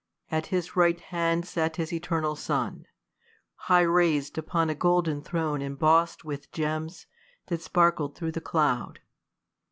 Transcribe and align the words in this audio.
At 0.31 0.47
his 0.47 0.75
right 0.75 0.99
hand 0.99 1.45
sat 1.45 1.75
his 1.75 1.93
eternal 1.93 2.35
Son, 2.35 2.87
High 3.69 3.83
rais'd 3.85 4.35
upon 4.35 4.71
a 4.71 4.73
golden 4.73 5.21
throne 5.21 5.61
emboss'd 5.61 6.23
With 6.23 6.51
gems, 6.51 7.05
that 7.49 7.61
sparkled 7.61 8.15
through 8.15 8.31
the 8.31 8.41
cloud. 8.41 9.01